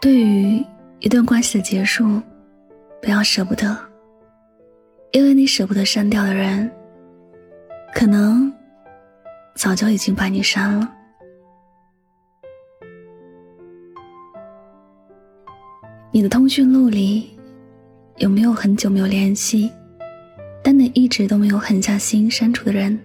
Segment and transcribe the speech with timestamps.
[0.00, 0.64] 对于
[1.00, 2.20] 一段关系的结束，
[3.02, 3.76] 不要舍不得，
[5.10, 6.70] 因为你舍不得删掉的人，
[7.94, 8.52] 可能
[9.54, 10.92] 早就已经把你删了。
[16.12, 17.36] 你的通讯录里
[18.18, 19.70] 有没有很久没有联系，
[20.62, 22.98] 但你一直都没有狠下心删除的人？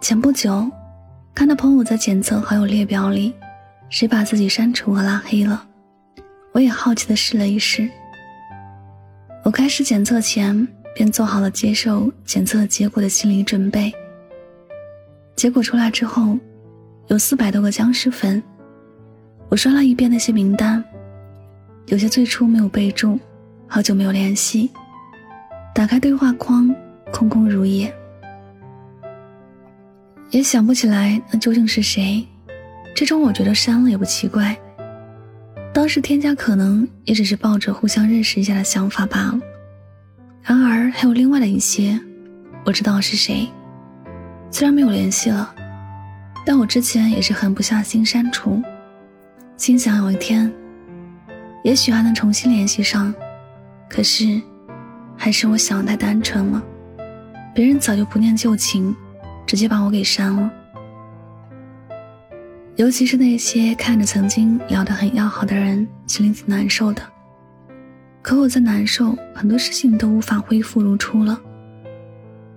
[0.00, 0.70] 前不久，
[1.34, 3.32] 看到朋友在检测好友列表里。
[3.92, 5.68] 谁把自己删除和拉黑了？
[6.52, 7.86] 我也好奇的试了一试。
[9.44, 13.92] 我开始检测前便做好了接受检测结果的心理准备。
[15.36, 16.38] 结果出来之后，
[17.08, 18.42] 有四百多个僵尸粉。
[19.50, 20.82] 我刷了一遍那些名单，
[21.88, 23.20] 有些最初没有备注，
[23.66, 24.70] 好久没有联系。
[25.74, 26.74] 打开对话框，
[27.12, 27.94] 空空如也，
[30.30, 32.26] 也想不起来那究竟是谁。
[32.94, 34.56] 这种我觉得删了也不奇怪。
[35.72, 39.40] 当时添加可能也只是抱着互相认识一下的想法罢了。
[40.42, 41.98] 然而还有另外的一些，
[42.64, 43.48] 我知道是谁。
[44.50, 45.54] 虽然没有联系了，
[46.44, 48.62] 但我之前也是狠不下心删除，
[49.56, 50.52] 心想有一天，
[51.64, 53.14] 也许还能重新联系上。
[53.88, 54.40] 可是，
[55.16, 56.62] 还是我想的太单纯了，
[57.54, 58.94] 别人早就不念旧情，
[59.46, 60.50] 直接把我给删了。
[62.82, 67.00] 尤其是那些看着曾经聊得很要好的人，心里挺难受的。
[68.22, 71.40] 可我在难受，很多事情都无法恢复如初了。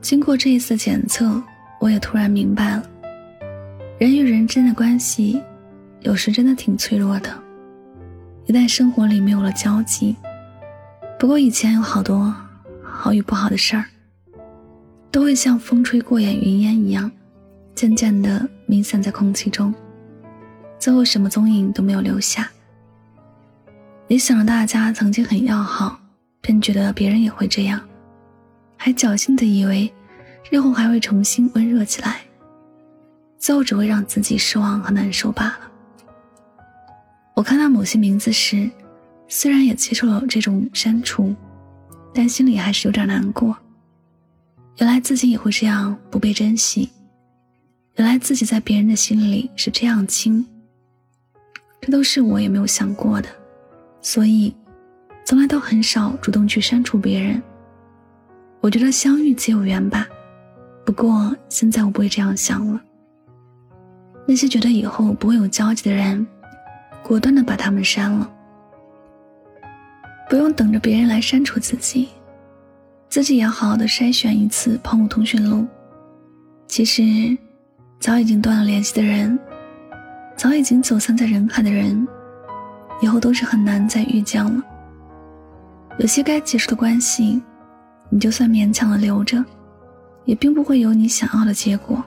[0.00, 1.42] 经过这一次检测，
[1.78, 2.88] 我也突然明白了，
[3.98, 5.42] 人与人之间的关系，
[6.00, 7.28] 有时真的挺脆弱的。
[8.46, 10.16] 一旦生活里没有了交集，
[11.18, 12.34] 不过以前有好多
[12.82, 13.84] 好与不好的事儿，
[15.10, 17.12] 都会像风吹过眼云烟一样，
[17.74, 19.74] 渐渐地弥散在空气中。
[20.84, 22.46] 最后什么踪影都没有留下。
[24.06, 25.98] 也想着大家曾经很要好，
[26.42, 27.80] 便觉得别人也会这样，
[28.76, 29.90] 还侥幸的以为
[30.50, 32.20] 日后还会重新温热起来，
[33.38, 35.60] 最后只会让自己失望和难受罢了。
[37.34, 38.70] 我看到某些名字时，
[39.26, 41.34] 虽然也接受了这种删除，
[42.12, 43.56] 但心里还是有点难过。
[44.76, 46.90] 原来自己也会这样不被珍惜，
[47.94, 50.46] 原来自己在别人的心里是这样轻。
[51.84, 53.28] 这都是我也没有想过的，
[54.00, 54.56] 所以
[55.22, 57.42] 从来都很少主动去删除别人。
[58.62, 60.08] 我觉得相遇皆有缘吧，
[60.82, 62.80] 不过现在我不会这样想了。
[64.26, 66.26] 那些觉得以后不会有交集的人，
[67.02, 68.32] 果断的把他们删了，
[70.30, 72.08] 不用等着别人来删除自己，
[73.10, 75.66] 自己也要好好的筛选一次朋友通讯录。
[76.66, 77.02] 其实，
[78.00, 79.38] 早已经断了联系的人。
[80.36, 82.06] 早已经走散在人海的人，
[83.00, 84.62] 以后都是很难再遇见了。
[85.98, 87.40] 有些该结束的关系，
[88.10, 89.42] 你就算勉强的留着，
[90.24, 92.02] 也并不会有你想要的结果。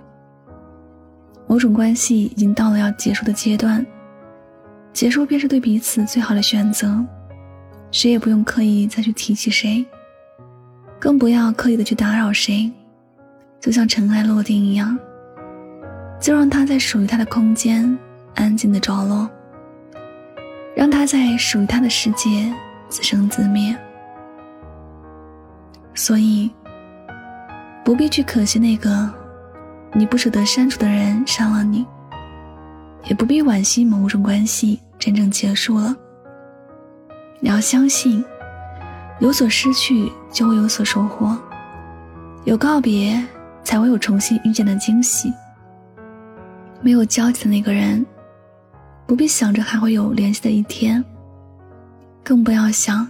[1.47, 3.85] 某种关系已经到了要结束的阶段，
[4.91, 7.01] 结束便是对彼此最好的选择，
[7.91, 9.85] 谁也不用刻意再去提起谁，
[10.99, 12.69] 更不要刻意的去打扰谁，
[13.61, 14.99] 就像尘埃落定一样，
[16.19, 17.97] 就让他在属于他的空间。
[18.37, 19.27] 安静的着落，
[20.75, 22.53] 让他在属于他的世界
[22.87, 23.75] 自生自灭。
[25.95, 26.51] 所以，
[27.83, 29.11] 不必去可惜那个
[29.93, 31.83] 你不舍得删除的人伤了你，
[33.05, 35.95] 也不必惋惜某种关系真正结束了。
[37.39, 38.23] 你要相信，
[39.19, 41.35] 有所失去就会有所收获，
[42.43, 43.19] 有告别
[43.63, 45.33] 才会有重新遇见的惊喜。
[46.81, 48.05] 没有交集的那个人。
[49.07, 51.03] 不必想着还会有联系的一天，
[52.23, 53.09] 更不要想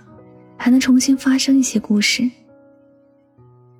[0.55, 2.29] 还能重新发生一些故事。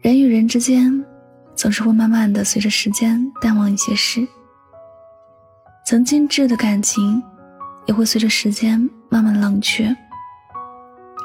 [0.02, 1.06] 人与人之间，
[1.54, 4.28] 总是会慢慢的随着时间淡忘一些事，
[5.86, 7.22] 曾经挚的感情，
[7.86, 9.96] 也会随着时间慢慢冷却。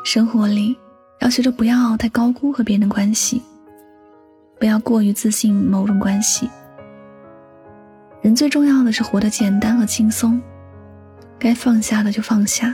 [0.04, 0.76] 生活里，
[1.20, 3.40] 要学着不要太高估和别人的关系，
[4.60, 6.50] 不要过于自信某种关系。
[8.20, 10.38] 人最重要的是活得简单和轻松。
[11.42, 12.72] 该放下的就放下，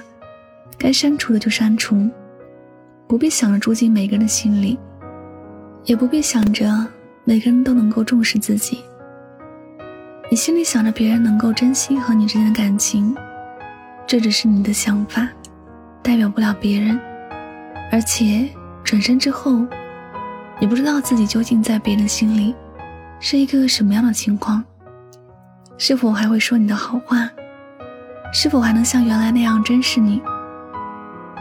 [0.77, 2.07] 该删除的就删除，
[3.07, 4.79] 不必想着住进每个人的心里，
[5.85, 6.87] 也不必想着
[7.25, 8.85] 每个人都能够重视自己。
[10.31, 13.17] 你心里想着别人能够珍惜和你之间的感情，
[14.07, 15.27] 这只是你的想法，
[16.03, 17.01] 代表不了别人。
[17.91, 18.47] 而且
[18.85, 19.67] 转身之后，
[20.61, 22.55] 也不知道自己究竟在别人心里
[23.19, 24.63] 是一个什么样的情况，
[25.79, 27.31] 是否还会说你的好话。
[28.33, 30.21] 是否还能像原来那样珍视你？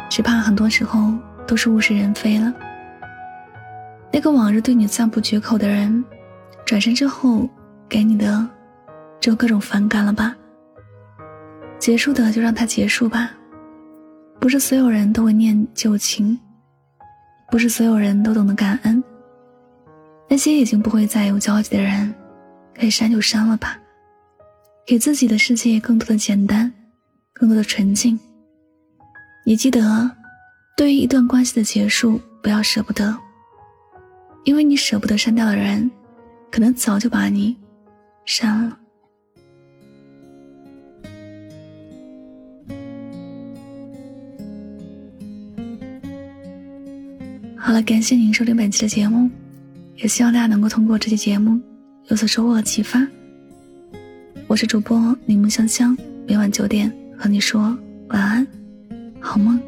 [0.10, 1.14] 只怕很多时候
[1.46, 2.54] 都是物是人非了。
[4.12, 6.04] 那个往日对你赞不绝口的人，
[6.66, 7.48] 转身之后
[7.90, 8.48] 给你的，
[9.20, 10.36] 只有各种反感了吧？
[11.78, 13.32] 结束的就让它结束吧。
[14.40, 16.40] 不是所有人都会念旧情，
[17.52, 19.04] 不是所有人都懂得感恩。
[20.30, 22.14] 那些已经不会再有交集的人，
[22.74, 23.78] 可以删就删了吧。
[24.86, 26.72] 给自己的世界更多的简单，
[27.40, 28.20] 更多的纯净。
[29.46, 30.10] 你记得，
[30.76, 33.16] 对于一段关系的结束，不要舍不得，
[34.44, 35.90] 因为你舍不得删掉的人，
[36.52, 37.56] 可能早就把你
[38.26, 38.78] 删了。
[47.56, 49.30] 好了，感谢您收听本期的节目，
[49.98, 51.60] 也希望大家能够通过这期节目
[52.08, 53.08] 有所收获和启发。
[54.48, 55.96] 我是主播柠檬香香，
[56.26, 57.60] 每晚九点和你说
[58.10, 58.48] 晚安，
[59.20, 59.60] 好梦。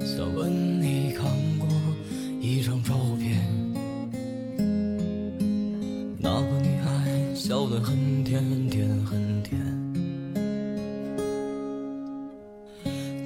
[0.00, 1.26] 想问你看
[1.58, 1.68] 过
[2.40, 3.36] 一张照片，
[6.20, 9.60] 那个女孩笑得很甜很甜很甜。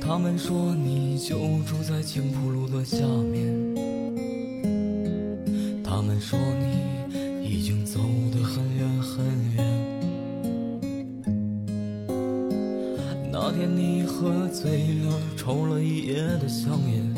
[0.00, 3.74] 他们说你就住在青浦路的下面，
[5.82, 6.83] 他们说你
[7.94, 8.00] 走
[8.32, 9.24] 得很远很
[9.54, 9.64] 远。
[13.30, 17.14] 那天你喝醉了，抽了一夜的香烟，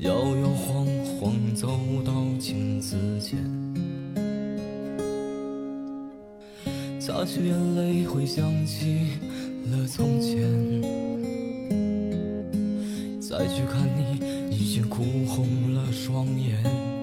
[0.00, 0.84] 摇摇晃
[1.20, 3.38] 晃走到镜子前，
[6.98, 9.10] 擦去眼泪，回想起。
[9.70, 10.42] 了从前，
[13.20, 14.18] 再去看你，
[14.50, 16.93] 已经哭红了双眼。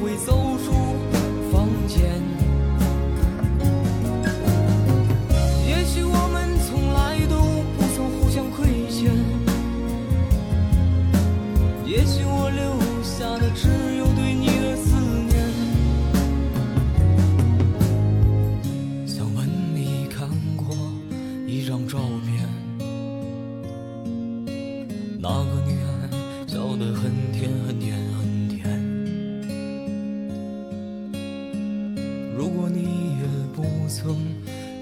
[0.00, 0.72] 会走出
[1.50, 2.27] 房间。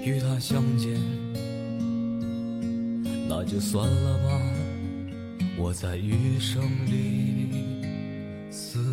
[0.07, 0.97] 与他相见，
[3.27, 4.41] 那就算了吧，
[5.57, 7.49] 我在余生里。
[8.49, 8.86] 思。